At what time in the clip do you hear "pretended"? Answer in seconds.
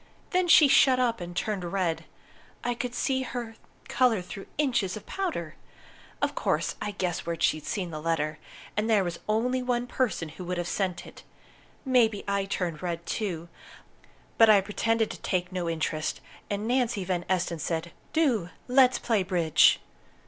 14.61-15.11